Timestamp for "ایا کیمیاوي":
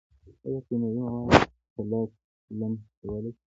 0.45-1.01